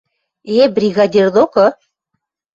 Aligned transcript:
–Э-э, 0.53 0.65
бригадир 0.77 1.27
докы? 1.35 1.67